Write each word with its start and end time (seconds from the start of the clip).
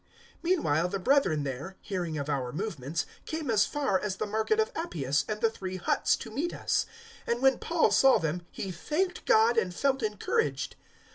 028:015 0.43 0.43
Meanwhile 0.43 0.87
the 0.87 0.97
brethren 0.99 1.43
there, 1.43 1.77
hearing 1.79 2.17
of 2.17 2.27
our 2.27 2.51
movements, 2.51 3.05
came 3.27 3.51
as 3.51 3.67
far 3.67 3.99
as 3.99 4.15
the 4.15 4.25
Market 4.25 4.59
of 4.59 4.71
Appius 4.75 5.23
and 5.29 5.41
the 5.41 5.49
Three 5.51 5.75
Huts 5.77 6.15
to 6.15 6.31
meet 6.31 6.55
us; 6.55 6.87
and 7.27 7.39
when 7.39 7.59
Paul 7.59 7.91
saw 7.91 8.17
them 8.17 8.41
he 8.49 8.71
thanked 8.71 9.25
God 9.27 9.57
and 9.57 9.71
felt 9.75 10.01
encouraged. 10.01 10.75